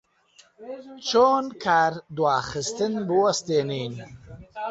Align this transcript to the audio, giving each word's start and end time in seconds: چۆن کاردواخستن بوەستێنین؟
چۆن 1.07 1.45
کاردواخستن 1.63 2.93
بوەستێنین؟ 3.07 3.93